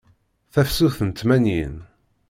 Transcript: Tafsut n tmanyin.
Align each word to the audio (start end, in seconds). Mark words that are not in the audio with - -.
Tafsut 0.53 0.97
n 1.07 1.09
tmanyin. 1.11 1.75